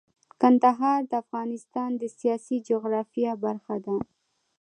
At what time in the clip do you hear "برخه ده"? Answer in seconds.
3.45-3.95